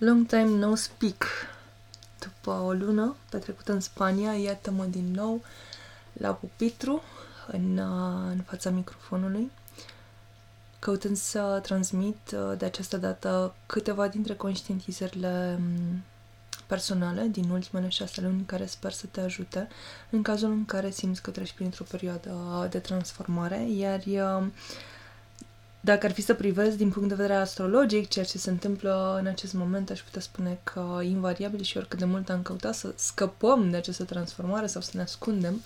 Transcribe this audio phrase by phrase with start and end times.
[0.00, 1.24] Long time no speak.
[2.18, 5.44] După o lună petrecută în Spania, iată-mă din nou
[6.12, 7.02] la pupitru,
[7.46, 9.50] în, uh, în fața microfonului,
[10.78, 16.02] căutând să transmit uh, de această dată câteva dintre conștientizările um,
[16.66, 19.68] personale din ultimele șase luni care sper să te ajute
[20.10, 24.46] în cazul în care simți că treci printr-o perioadă de transformare, iar uh,
[25.88, 29.26] dacă ar fi să privesc din punct de vedere astrologic ceea ce se întâmplă în
[29.26, 33.70] acest moment, aș putea spune că invariabil și oricât de mult am căutat să scăpăm
[33.70, 35.60] de această transformare sau să ne ascundem,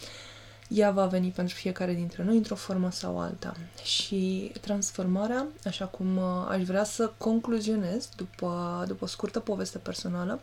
[0.68, 3.54] ea va veni pentru fiecare dintre noi într-o formă sau alta.
[3.82, 10.40] Și transformarea, așa cum uh, aș vrea să concluzionez după, după o scurtă poveste personală,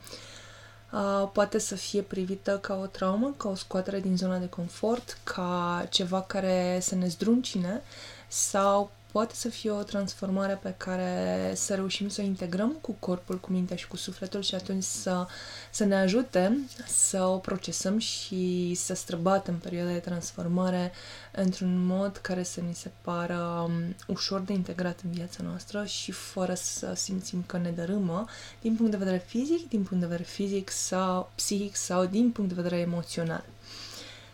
[0.92, 5.18] uh, poate să fie privită ca o traumă, ca o scoatere din zona de confort,
[5.24, 7.82] ca ceva care să ne zdruncine
[8.28, 13.40] sau poate să fie o transformare pe care să reușim să o integrăm cu corpul,
[13.40, 15.28] cu mintea și cu sufletul și atunci să,
[15.72, 20.92] să ne ajute să o procesăm și să străbatem perioada de transformare
[21.32, 26.12] într-un mod care să ni se pară um, ușor de integrat în viața noastră și
[26.12, 28.26] fără să simțim că ne dărâmă
[28.62, 32.54] din punct de vedere fizic, din punct de vedere fizic sau psihic sau din punct
[32.54, 33.44] de vedere emoțional.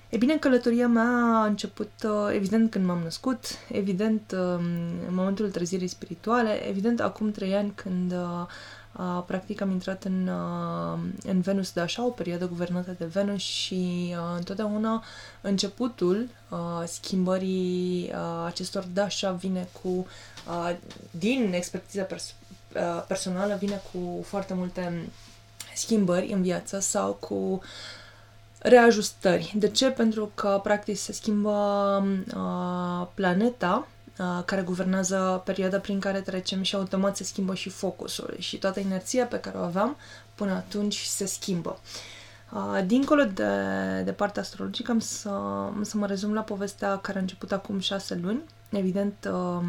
[0.10, 4.66] E bine, călătoria mea a început, uh, evident, când m-am născut, evident, um,
[5.08, 11.00] în momentul trezirii spirituale, evident, acum trei ani, când uh, practic am intrat în, uh,
[11.24, 15.04] în Venus de așa, o perioadă guvernată de Venus și întotdeauna
[15.42, 16.28] începutul
[16.86, 18.12] schimbării
[18.46, 20.08] acestor dașa vine cu,
[21.12, 22.36] din expertiza pers-
[23.08, 25.10] personală, vine cu foarte multe
[25.76, 27.60] schimbări în viață sau cu uh,
[28.68, 29.54] reajustări.
[29.56, 29.90] De ce?
[29.90, 31.52] Pentru că, practic, se schimbă
[32.36, 33.88] uh, planeta
[34.20, 38.80] uh, care guvernează perioada prin care trecem și automat se schimbă și focusul și toată
[38.80, 39.98] inerția pe care o aveam
[40.36, 41.80] până atunci se schimbă.
[42.54, 43.44] Uh, dincolo de,
[44.04, 47.80] de partea astrologică, am să, am să mă rezum la povestea care a început acum
[47.80, 48.42] șase luni.
[48.70, 49.60] Evident, uh,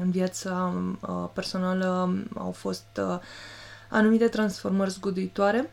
[0.00, 3.18] în viața uh, personală au fost uh,
[3.88, 5.70] anumite transformări zguduitoare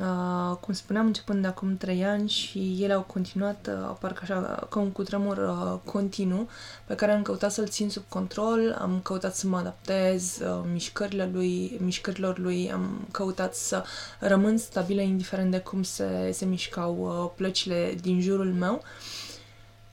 [0.00, 4.66] Uh, cum spuneam, începând de acum trei ani și ele au continuat, uh, parcă așa,
[4.70, 6.48] ca un cutremur uh, continuu
[6.84, 11.30] pe care am căutat să-l țin sub control, am căutat să mă adaptez uh, mișcările
[11.32, 13.84] lui, mișcărilor lui, am căutat să
[14.18, 18.82] rămân stabilă indiferent de cum se, se mișcau uh, plăcile din jurul meu.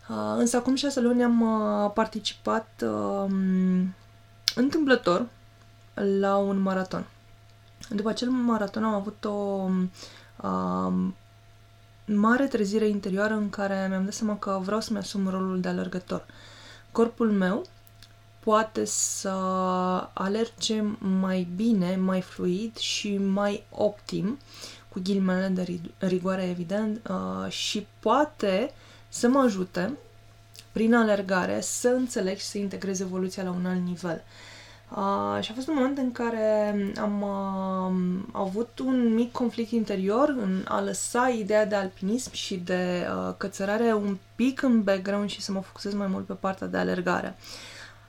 [0.09, 3.31] Uh, însă acum șase luni am uh, participat uh,
[4.55, 5.25] întâmplător
[6.19, 7.05] la un maraton
[7.89, 9.69] după acel maraton am avut o
[10.41, 10.93] uh,
[12.05, 16.25] mare trezire interioară în care mi-am dat seama că vreau să-mi asum rolul de alergător.
[16.91, 17.65] Corpul meu
[18.39, 19.29] poate să
[20.13, 24.37] alerge mai bine, mai fluid și mai optim,
[24.89, 28.73] cu ghilimele de rigoare, evident, uh, și poate
[29.09, 29.97] să mă ajute
[30.71, 34.23] prin alergare să înțeleg și să integrez evoluția la un alt nivel.
[34.25, 34.54] Uh,
[34.91, 40.29] Uh, și a fost un moment în care am uh, avut un mic conflict interior
[40.29, 45.41] în a lăsa ideea de alpinism și de uh, cățărare un pic în background și
[45.41, 47.35] să mă focusez mai mult pe partea de alergare.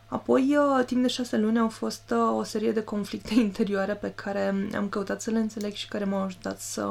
[0.09, 4.13] Apoi, uh, timp de șase luni, au fost uh, o serie de conflicte interioare pe
[4.15, 6.83] care am căutat să le înțeleg și care m-au ajutat să,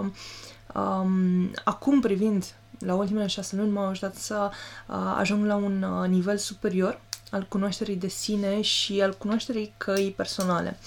[0.74, 4.50] um, acum privind la ultimele șase luni, m-au ajutat să
[4.88, 7.00] uh, ajung la un uh, nivel superior
[7.31, 10.78] al cunoașterii de sine și al cunoașterii căii personale.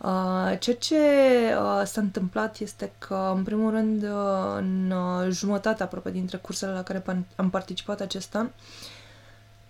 [0.00, 5.82] Uh, ceea ce uh, s-a întâmplat este că, în primul rând, uh, în uh, jumătate
[5.82, 7.02] aproape dintre cursele la care
[7.36, 8.48] am participat acest an,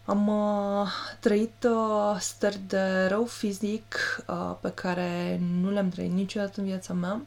[0.06, 0.88] am uh,
[1.20, 3.94] trăit uh, stări de rău fizic
[4.26, 7.20] uh, pe care nu le-am trăit niciodată în viața mea.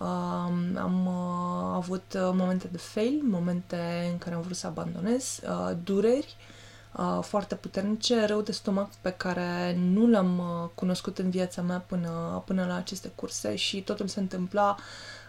[0.00, 0.06] Uh,
[0.76, 5.76] am uh, avut uh, momente de fail, momente în care am vrut să abandonez, uh,
[5.84, 6.36] dureri,
[6.92, 11.62] uh, uh, foarte puternice, rău de stomac pe care nu l-am uh, cunoscut în viața
[11.62, 14.76] mea până, până la aceste curse și totul se întâmpla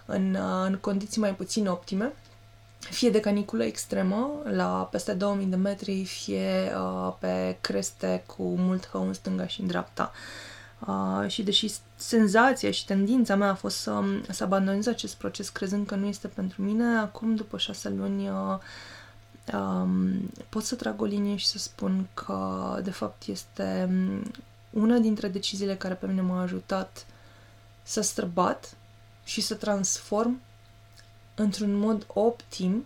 [0.06, 2.14] în, uh, în condiții mai puțin optime,
[2.80, 8.90] fie de caniculă extremă, la peste 2000 de metri, fie uh, pe creste cu mult
[8.90, 10.12] hău în stânga și în dreapta.
[10.88, 15.88] Uh, și deși senzația și tendința mea a fost să, să abandonez acest proces crezând
[15.88, 18.58] că nu este pentru mine, acum, după șase luni, uh,
[19.54, 24.32] um, pot să trag o linie și să spun că, de fapt, este um,
[24.70, 27.06] una dintre deciziile care pe mine m-a ajutat
[27.84, 28.76] să străbat
[29.24, 30.42] și să transform
[31.36, 32.86] într-un mod optim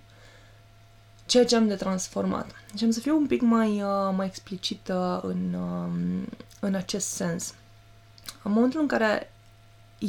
[1.25, 2.49] ceea ce am de transformat.
[2.77, 6.27] Și am să fiu un pic mai, uh, mai explicită în, uh,
[6.59, 7.53] în acest sens.
[8.43, 9.31] În momentul în care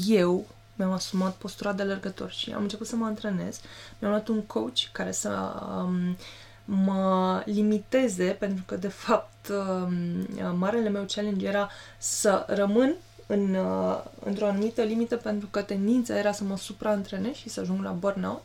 [0.07, 0.47] eu
[0.77, 3.61] mi-am asumat postura de alergător și am început să mă antrenez.
[3.99, 5.53] Mi-am luat un coach care să
[5.85, 6.17] um,
[6.65, 12.95] mă limiteze, pentru că, de fapt, um, marele meu challenge era să rămân
[13.27, 17.83] în, uh, într-o anumită limită, pentru că tendința era să mă supraantrenez și să ajung
[17.83, 18.45] la burnout.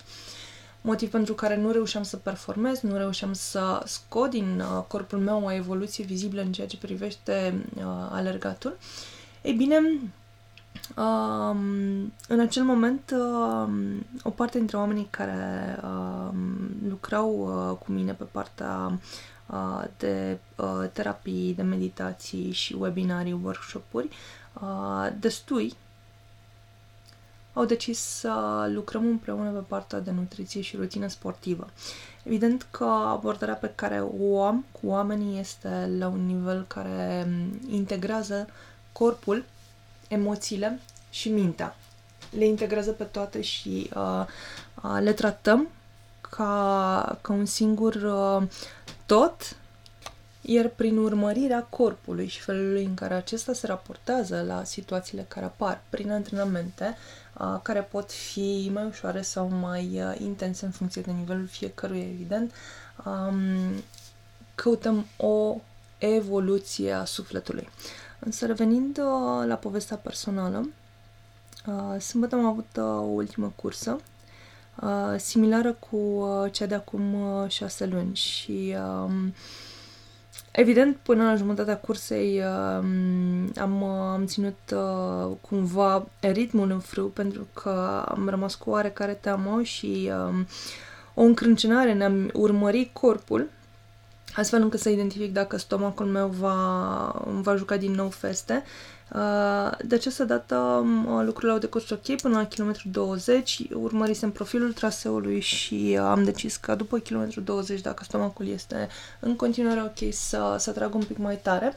[0.82, 5.44] Motiv pentru care nu reușeam să performez, nu reușeam să scot din uh, corpul meu
[5.46, 8.78] o evoluție vizibilă în ceea ce privește uh, alergatul.
[9.42, 9.80] Ei bine,
[10.96, 17.30] Um, în acel moment, um, o parte dintre oamenii care um, lucrau
[17.70, 19.00] uh, cu mine pe partea
[19.46, 24.10] uh, de uh, terapii, de meditații și webinarii, workshop-uri,
[24.62, 25.74] uh, destui
[27.54, 31.68] au decis să lucrăm împreună pe partea de nutriție și rutină sportivă.
[32.24, 37.60] Evident că abordarea pe care o am cu oamenii este la un nivel care um,
[37.74, 38.48] integrează
[38.92, 39.44] corpul
[40.14, 40.80] emoțiile
[41.10, 41.76] și mintea.
[42.38, 44.26] Le integrează pe toate și uh,
[44.84, 45.68] uh, le tratăm
[46.22, 48.48] ca, ca un singur uh,
[49.06, 49.56] tot,
[50.42, 55.82] iar prin urmărirea corpului și felului în care acesta se raportează la situațiile care apar
[55.90, 56.98] prin antrenamente,
[57.40, 62.04] uh, care pot fi mai ușoare sau mai uh, intense în funcție de nivelul fiecăruia,
[62.08, 62.54] evident,
[63.06, 63.84] um,
[64.56, 65.56] căutăm o
[65.98, 67.70] evoluție a sufletului.
[68.26, 70.70] Însă revenind uh, la povestea personală,
[71.66, 74.00] uh, sâmbătă am avut uh, o ultimă cursă,
[74.82, 78.76] uh, similară cu uh, cea de acum uh, șase luni și
[79.06, 79.12] uh,
[80.52, 82.84] Evident, până la jumătatea cursei uh,
[83.60, 89.14] am, uh, am ținut uh, cumva ritmul în frâu pentru că am rămas cu oarecare
[89.14, 90.46] teamă și uh,
[91.14, 93.50] o încrâncenare ne-am urmărit corpul
[94.36, 98.64] astfel încât să identific dacă stomacul meu va, va juca din nou feste.
[99.16, 104.74] Uh, de această dată um, lucrurile au decurs ok până la kilometru 20, urmărisem profilul
[104.74, 108.88] traseului și uh, am decis că după kilometru 20, dacă stomacul este
[109.20, 111.66] în continuare ok, să, să trag un pic mai tare.
[111.66, 111.74] Um,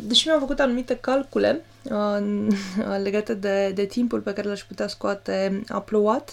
[0.00, 2.46] deși mi-am făcut anumite calcule uh,
[3.02, 6.24] legate de, de timpul pe care l-aș putea scoate upload,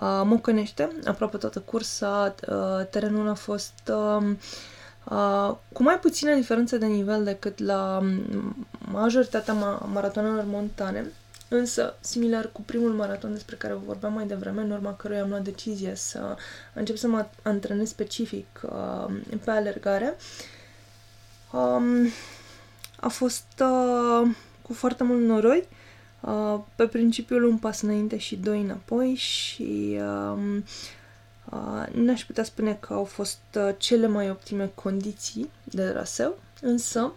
[0.00, 4.22] uh, Mocănește, aproape toată cursa, uh, terenul a fost uh,
[5.04, 8.02] uh, cu mai puțină diferență de nivel decât la
[8.78, 11.04] majoritatea ma- maratonelor montane,
[11.48, 15.42] însă similar cu primul maraton despre care vorbeam mai devreme, în urma căruia am luat
[15.42, 16.36] decizie să
[16.72, 19.14] încep să mă antrenez specific uh,
[19.44, 20.16] pe alergare,
[21.52, 22.08] um,
[23.00, 24.28] a fost uh,
[24.62, 25.68] cu foarte mult noroi.
[26.20, 30.62] Uh, pe principiul un pas înainte și doi înapoi și uh,
[31.50, 37.12] uh, n-aș putea spune că au fost uh, cele mai optime condiții de raseu, însă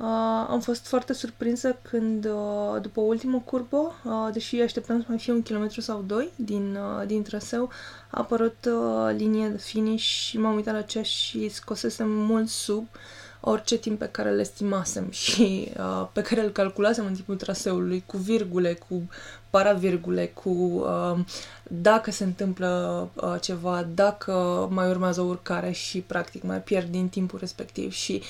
[0.00, 5.18] Uh, am fost foarte surprinsă când, uh, după ultima curbă, uh, deși așteptam să mai
[5.18, 7.70] fie un kilometru sau doi din, uh, din traseu,
[8.10, 12.86] a apărut uh, linia de finish și m-am uitat la ceas și scosesem mult sub
[12.94, 13.00] uh,
[13.44, 18.02] orice timp pe care le estimasem și uh, pe care îl calculasem în timpul traseului,
[18.06, 19.08] cu virgule, cu
[19.50, 21.18] paravirgule, cu uh,
[21.62, 24.32] dacă se întâmplă uh, ceva, dacă
[24.70, 28.22] mai urmează o urcare și practic mai pierd din timpul respectiv și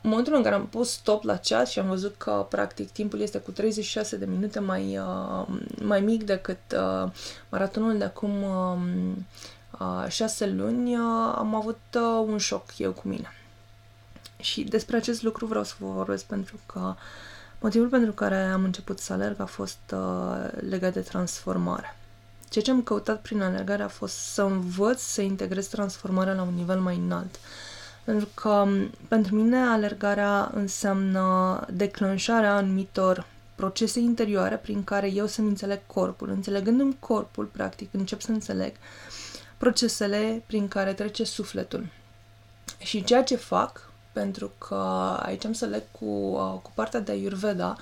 [0.00, 3.20] în momentul în care am pus stop la ceas și am văzut că practic timpul
[3.20, 5.46] este cu 36 de minute mai, uh,
[5.82, 7.10] mai mic decât uh,
[7.48, 8.42] maratonul de acum
[9.80, 13.28] uh, 6 luni, uh, am avut uh, un șoc eu cu mine.
[14.44, 16.94] Și despre acest lucru vreau să vă vorbesc pentru că
[17.60, 21.96] motivul pentru care am început să alerg a fost uh, legat de transformare.
[22.48, 26.54] Ceea ce am căutat prin alergare a fost să învăț să integrez transformarea la un
[26.54, 27.38] nivel mai înalt.
[28.04, 35.48] Pentru că um, pentru mine alergarea înseamnă declanșarea anumitor procese interioare prin care eu să-mi
[35.48, 36.28] înțeleg corpul.
[36.28, 38.72] Înțelegându-mi corpul, practic, încep să înțeleg
[39.56, 41.86] procesele prin care trece sufletul.
[42.78, 44.74] Și ceea ce fac pentru că
[45.22, 47.76] aici am să leg cu, uh, cu partea de Ayurveda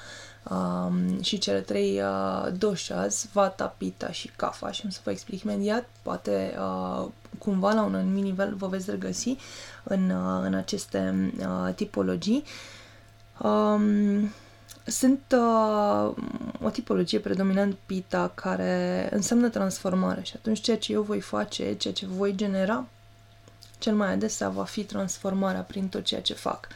[0.51, 5.43] um, și cele trei uh, doshas, Vata, Pitta și Kapha și am să vă explic
[5.43, 7.09] imediat, poate uh,
[7.39, 9.37] cumva la un anumit nivel vă veți regăsi
[9.83, 12.45] în, uh, în aceste uh, tipologii.
[13.39, 14.33] Um,
[14.87, 16.15] sunt uh,
[16.63, 21.95] o tipologie predominant pita care înseamnă transformare și atunci ceea ce eu voi face, ceea
[21.95, 22.85] ce voi genera
[23.83, 26.69] cel mai adesea va fi transformarea prin tot ceea ce fac.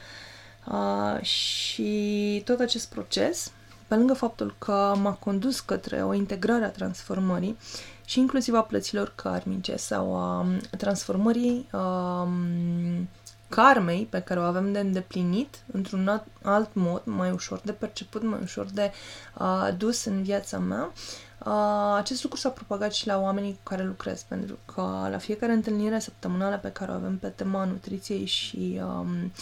[0.64, 3.52] Uh, și tot acest proces,
[3.86, 7.58] pe lângă faptul că m-a condus către o integrare a transformării
[8.04, 10.46] și inclusiv a plăților karmice sau a
[10.78, 13.08] transformării um,
[13.48, 18.38] karmei pe care o avem de îndeplinit într-un alt mod, mai ușor de perceput, mai
[18.42, 18.92] ușor de
[19.38, 20.92] uh, dus în viața mea.
[20.92, 21.25] Uh,
[21.96, 25.98] acest lucru s-a propagat și la oamenii cu care lucrez, pentru că la fiecare întâlnire
[25.98, 29.32] săptămânală pe care o avem pe tema nutriției și um,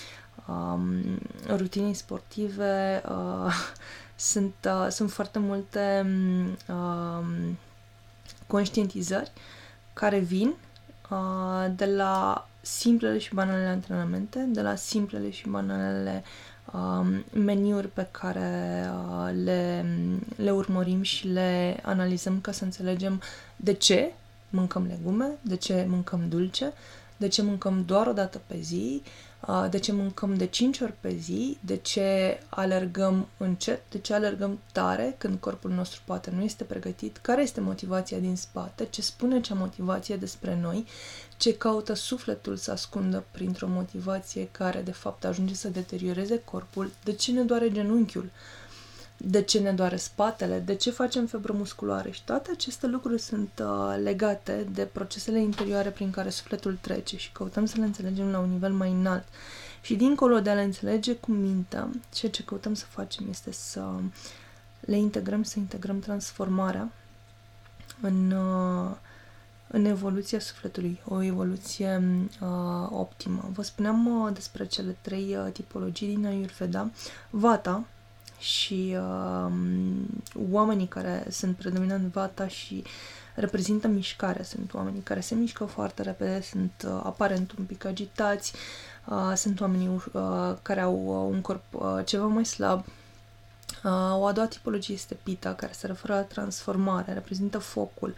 [0.49, 3.55] um, rutinii sportive, uh,
[4.17, 6.07] sunt, uh, sunt foarte multe
[6.69, 7.59] um,
[8.47, 9.33] conștientizări
[9.93, 10.55] care vin
[11.11, 16.33] uh, de la simplele și banalele antrenamente, de la simplele și banalele um,
[17.33, 19.85] meniuri pe care uh, le,
[20.37, 23.23] le urmărim și le analizăm ca să înțelegem
[23.57, 24.13] de ce
[24.51, 26.73] mâncăm legume, de ce mâncăm dulce,
[27.17, 29.03] de ce mâncăm doar o dată pe zi,
[29.71, 34.59] de ce mâncăm de 5 ori pe zi, de ce alergăm încet, de ce alergăm
[34.73, 39.41] tare când corpul nostru poate nu este pregătit, care este motivația din spate, ce spune
[39.41, 40.87] cea motivație despre noi,
[41.37, 47.13] ce caută sufletul să ascundă printr-o motivație care de fapt ajunge să deterioreze corpul, de
[47.13, 48.31] ce ne doare genunchiul,
[49.27, 53.51] de ce ne doare spatele, de ce facem febră musculoare și toate aceste lucruri sunt
[53.63, 58.39] uh, legate de procesele interioare prin care sufletul trece și căutăm să le înțelegem la
[58.39, 59.25] un nivel mai înalt.
[59.81, 63.85] Și dincolo de a le înțelege cu mintea, ceea ce căutăm să facem este să
[64.81, 66.93] le integrăm, să integrăm transformarea
[68.01, 68.91] în, uh,
[69.69, 72.03] în evoluția sufletului, o evoluție
[72.41, 73.51] uh, optimă.
[73.53, 76.91] Vă spuneam uh, despre cele trei uh, tipologii din Ayurveda.
[77.31, 77.85] Vata,
[78.39, 79.53] și uh,
[80.51, 82.85] oamenii care sunt predominant vata și
[83.35, 84.43] reprezintă mișcare.
[84.43, 88.53] Sunt oamenii care se mișcă foarte repede, sunt uh, aparent un pic agitați,
[89.07, 92.85] uh, sunt oamenii uh, care au uh, un corp uh, ceva mai slab.
[93.85, 98.15] Uh, o a doua tipologie este pita, care se referă la transformare, reprezintă focul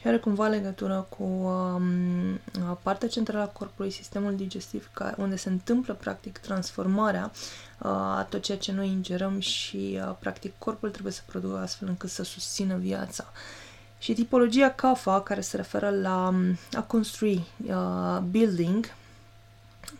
[0.00, 2.40] și are cumva legătură cu um,
[2.82, 7.30] partea centrală a corpului, sistemul digestiv, ca, unde se întâmplă practic transformarea
[7.78, 11.88] uh, a tot ceea ce noi ingerăm și uh, practic corpul trebuie să producă astfel
[11.88, 13.32] încât să susțină viața.
[13.98, 18.86] Și tipologia CAFA, care se referă la um, a construi, uh, building,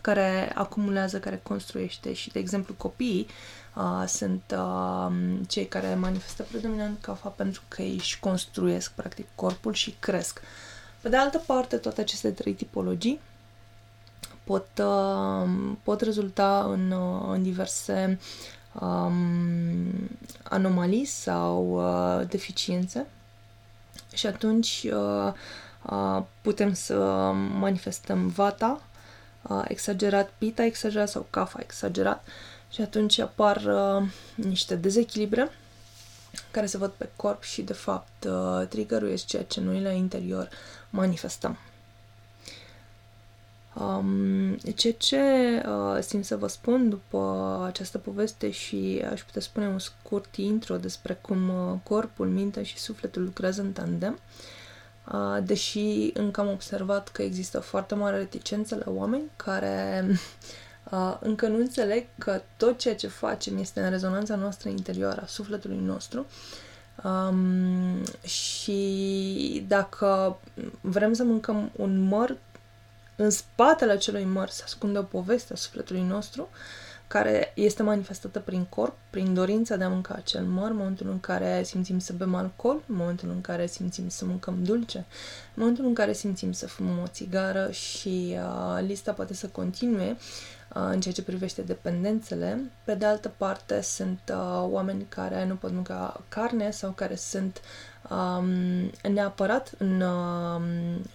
[0.01, 3.27] care acumulează, care construiește și, de exemplu, copiii
[3.75, 5.13] uh, sunt uh,
[5.49, 10.41] cei care manifestă predominant CAFA pentru că ei își construiesc, practic, corpul și cresc.
[11.01, 13.21] Pe de altă parte, toate aceste trei tipologii
[14.45, 15.49] pot, uh,
[15.83, 18.19] pot rezulta în, uh, în diverse
[18.81, 20.09] um,
[20.43, 23.07] anomalii sau uh, deficiențe
[24.15, 25.33] și atunci uh,
[25.91, 26.95] uh, putem să
[27.59, 28.81] manifestăm vata
[29.43, 32.27] uh, exagerat, pita exagerat sau kafa exagerat
[32.71, 35.51] și atunci apar uh, niște dezechilibre
[36.51, 39.91] care se văd pe corp și de fapt uh, triggerul este ceea ce noi la
[39.91, 40.49] interior
[40.91, 41.59] manifestăm.
[43.75, 45.21] Um, ce ce
[45.67, 50.77] uh, simt să vă spun după această poveste și aș putea spune un scurt intro
[50.77, 54.58] despre cum uh, corpul, mintea și sufletul lucrează în tandem, uh,
[55.43, 60.07] deși încă am observat că există foarte mare reticență la oameni care
[60.91, 65.27] uh, încă nu înțeleg că tot ceea ce facem este în rezonanța noastră interioară, a
[65.27, 66.27] sufletului nostru,
[67.05, 70.39] Um, și dacă
[70.81, 72.37] vrem să mâncăm un măr
[73.17, 76.49] în spatele acelui măr se ascunde o poveste a sufletului nostru
[77.09, 81.21] care este manifestată prin corp, prin dorința de a mânca acel măr, în momentul în
[81.21, 85.05] care simțim să bem alcool, în momentul în care simțim să mâncăm dulce, în
[85.55, 90.11] momentul în care simțim să fumăm o țigară și uh, lista poate să continue.
[90.11, 92.61] uh, în ceea ce privește dependențele.
[92.85, 97.61] Pe de altă parte, sunt uh, oameni care nu pot mânca carne sau care sunt
[98.11, 100.63] um, neapărat în, um,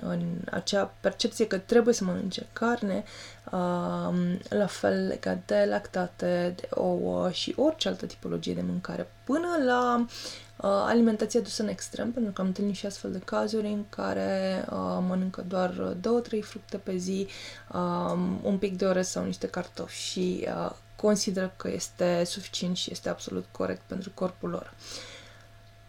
[0.02, 3.04] în acea percepție că trebuie să mănânce carne,
[3.52, 9.48] um, la fel legat de lactate, de ouă și orice altă tipologie de mâncare, până
[9.66, 10.12] la uh,
[10.58, 14.98] alimentația dusă în extrem, pentru că am întâlnit și astfel de cazuri în care uh,
[15.08, 15.70] mănâncă doar
[16.02, 17.28] două, trei fructe pe zi,
[17.74, 22.92] uh, un pic de orez sau niște cartofi și uh, consideră că este suficient și
[22.92, 24.74] este absolut corect pentru corpul lor.
[24.74, 25.14] Uh,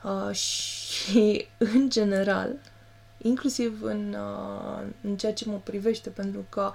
[0.04, 2.52] Uh, și, în general,
[3.18, 6.72] inclusiv în, uh, în ceea ce mă privește, pentru că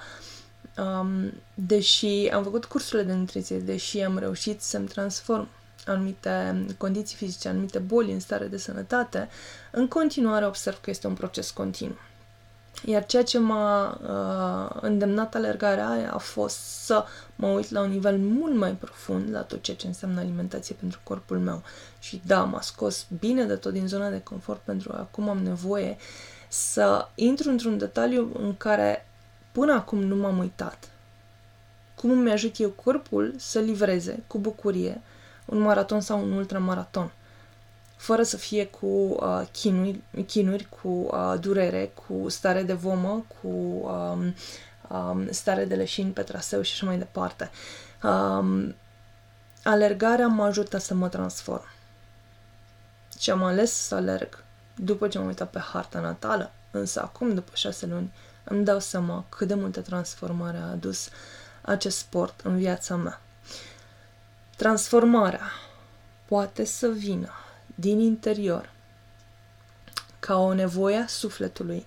[0.77, 5.48] um, deși am făcut cursurile de nutriție, deși am reușit să-mi transform
[5.86, 9.29] anumite condiții fizice, anumite boli în stare de sănătate,
[9.71, 11.98] în continuare observ că este un proces continuu.
[12.86, 17.05] Iar ceea ce m-a uh, îndemnat alergarea a fost să
[17.36, 21.00] mă uit la un nivel mult mai profund la tot ceea ce înseamnă alimentație pentru
[21.03, 21.63] corpul meu.
[22.00, 25.38] Și da, m-a scos bine de tot din zona de confort pentru că acum am
[25.38, 25.98] nevoie
[26.48, 29.07] să intru într-un detaliu în care
[29.51, 30.89] până acum nu m-am uitat.
[31.95, 35.01] cum îmi ajut eu corpul să livreze cu bucurie
[35.49, 37.11] un maraton sau un ultramaraton
[37.99, 43.47] fără să fie cu uh, chinuri, chinuri, cu uh, durere, cu stare de vomă, cu
[43.47, 44.35] um,
[44.89, 47.49] um, stare de leșin pe traseu și așa mai departe.
[48.03, 48.75] Um,
[49.63, 51.67] alergarea mă ajută să mă transform.
[53.19, 54.43] Și am ales să alerg
[54.75, 58.13] după ce m-am uitat pe harta natală, însă acum, după șase luni,
[58.43, 61.09] îmi dau seama cât de multe transformare a adus
[61.61, 63.21] acest sport în viața mea.
[64.59, 65.51] Transformarea
[66.25, 67.31] poate să vină
[67.75, 68.71] din interior
[70.19, 71.85] ca o nevoie a sufletului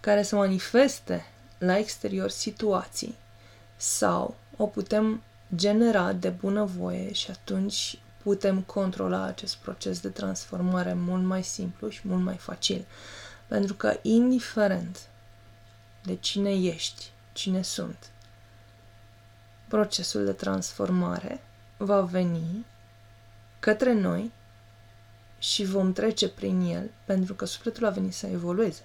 [0.00, 1.24] care să manifeste
[1.58, 3.16] la exterior situații
[3.76, 5.22] sau o putem
[5.54, 12.08] genera de bunăvoie și atunci putem controla acest proces de transformare mult mai simplu și
[12.08, 12.86] mult mai facil.
[13.46, 15.08] Pentru că indiferent
[16.02, 18.10] de cine ești, cine sunt,
[19.68, 21.40] procesul de transformare
[21.84, 22.64] va veni
[23.60, 24.32] către noi
[25.38, 28.82] și vom trece prin el pentru că sufletul a venit să evolueze.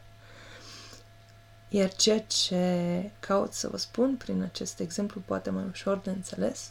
[1.70, 6.70] Iar ceea ce caut să vă spun prin acest exemplu poate mai ușor de înțeles,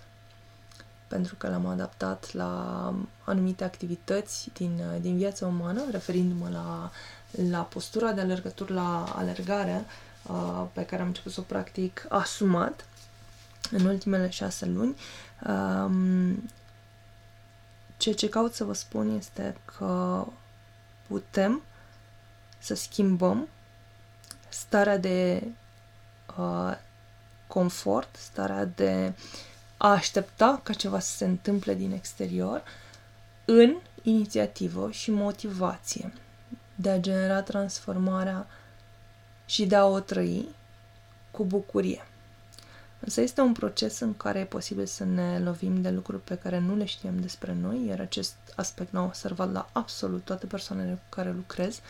[1.09, 2.95] pentru că l-am adaptat la
[3.25, 6.91] anumite activități din, din viața umană, referindu-mă la,
[7.51, 9.85] la postura de alergător, la alergare,
[10.27, 12.87] uh, pe care am început să o practic asumat
[13.71, 14.97] în ultimele șase luni.
[15.47, 16.49] Um,
[17.97, 20.25] ceea ce caut să vă spun este că
[21.07, 21.63] putem
[22.59, 23.49] să schimbăm
[24.49, 25.49] starea de
[26.39, 26.77] uh,
[27.47, 29.13] confort, starea de
[29.77, 32.63] a aștepta ca ceva să se întâmple din exterior
[33.45, 36.13] în inițiativă și motivație
[36.75, 38.47] de a genera transformarea
[39.47, 40.49] și de a o trăi
[41.31, 42.07] cu bucurie.
[43.01, 46.59] Însă este un proces în care e posibil să ne lovim de lucruri pe care
[46.59, 51.17] nu le știam despre noi, iar acest aspect l-am observat la absolut toate persoanele cu
[51.17, 51.81] care lucrez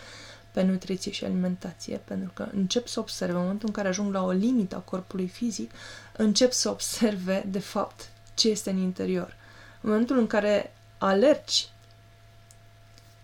[0.50, 4.24] pe nutriție și alimentație, pentru că încep să observe, în momentul în care ajung la
[4.24, 5.70] o limită a corpului fizic,
[6.16, 9.36] încep să observe, de fapt, ce este în interior.
[9.80, 11.68] În momentul în care alergi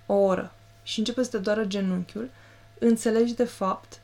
[0.06, 2.30] o oră și începe să te doară genunchiul,
[2.78, 4.00] înțelegi, de fapt,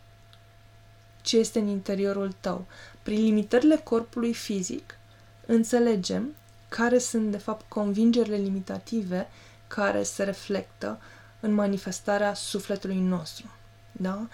[1.23, 2.67] ce este în interiorul tău.
[3.03, 4.99] Prin limitările corpului fizic,
[5.47, 6.35] înțelegem
[6.69, 9.29] care sunt, de fapt, convingerile limitative
[9.67, 11.01] care se reflectă
[11.41, 13.47] în manifestarea sufletului nostru.
[13.93, 14.29] Da?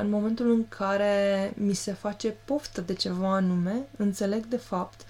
[0.00, 5.00] În momentul în care mi se face poftă de ceva anume, înțeleg de fapt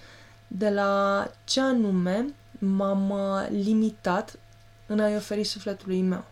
[0.47, 2.27] de la ce anume
[2.59, 3.12] m-am
[3.51, 4.38] limitat
[4.87, 6.25] în a-i oferi sufletului meu.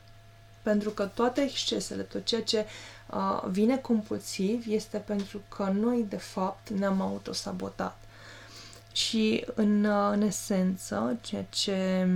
[0.63, 2.67] Pentru că toate excesele, tot ceea ce
[3.12, 7.99] uh, vine compulsiv este pentru că noi, de fapt, ne-am autosabotat.
[8.92, 12.07] Și, în, uh, în esență, ceea ce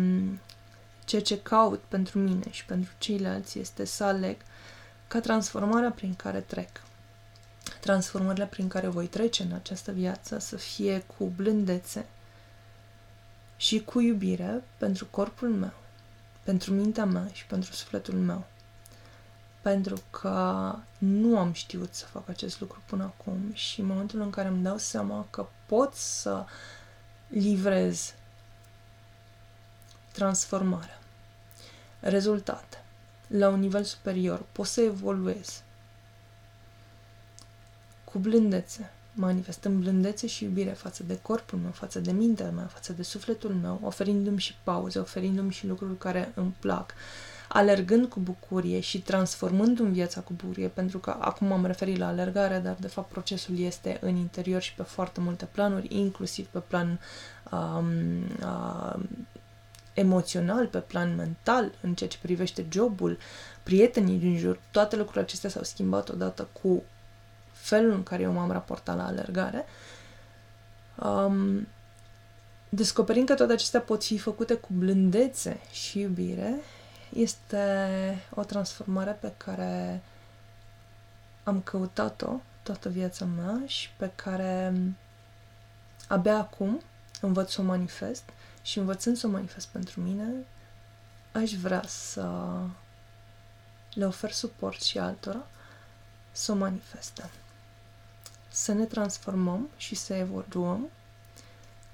[1.05, 4.37] Ceea ce caut pentru mine și pentru ceilalți este să aleg
[5.09, 6.69] ca transformarea prin care trec,
[7.81, 12.07] transformările prin care voi trece în această viață să fie cu blândețe
[13.57, 15.73] și cu iubire pentru corpul meu,
[16.43, 18.45] pentru mintea mea și pentru sufletul meu.
[19.63, 24.31] Pentru că nu am știut să fac acest lucru până acum și în momentul în
[24.31, 26.45] care îmi dau seama că pot să
[27.29, 28.15] livrez
[30.13, 30.99] transformarea
[32.01, 32.85] rezultate
[33.27, 35.63] la un nivel superior, pot să evoluez
[38.05, 42.93] cu blândețe, manifestând blândețe și iubire față de corpul meu, față de mintea mea, față
[42.93, 46.95] de sufletul meu, oferindu-mi și pauze, oferindu-mi și lucruri care îmi plac,
[47.53, 52.59] alergând cu bucurie și transformându-mi viața cu bucurie, pentru că acum am referit la alergare,
[52.59, 57.01] dar de fapt procesul este în interior și pe foarte multe planuri, inclusiv pe plan
[57.51, 57.89] um,
[58.41, 59.01] uh,
[59.95, 63.19] emoțional, pe plan mental, în ceea ce privește jobul,
[63.63, 66.83] prietenii din jur, toate lucrurile acestea s-au schimbat odată cu
[67.53, 69.65] felul în care eu m-am raportat la alergare.
[71.05, 71.67] Um,
[72.69, 76.55] descoperind că toate acestea pot fi făcute cu blândețe și iubire,
[77.15, 80.03] este o transformare pe care
[81.45, 84.75] am căutat-o toată viața mea și pe care
[86.09, 86.83] abia acum
[87.21, 88.23] învăț să o manifest
[88.63, 90.27] și învățând să o manifest pentru mine,
[91.33, 92.59] aș vrea să
[93.95, 95.47] le ofer suport și altora
[96.33, 97.31] să o manifeste.
[98.49, 100.89] Să ne transformăm și să evoluăm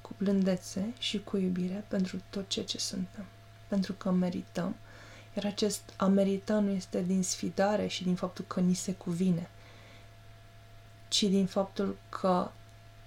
[0.00, 3.24] cu blândețe și cu iubire pentru tot ceea ce suntem.
[3.68, 4.76] Pentru că merităm.
[5.38, 9.48] Iar acest a merita nu este din sfidare și din faptul că ni se cuvine,
[11.08, 12.50] ci din faptul că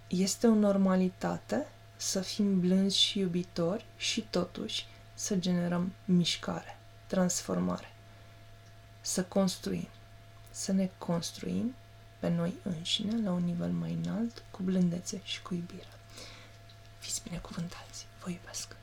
[0.08, 7.92] este o normalitate să fim blânzi și iubitori și totuși să generăm mișcare, transformare,
[9.02, 9.88] să construim,
[10.52, 11.76] să ne construim
[12.20, 15.88] pe noi înșine la un nivel mai înalt, cu blândețe și cu iubire.
[16.98, 18.06] Fiți binecuvântați!
[18.24, 18.81] Vă iubesc!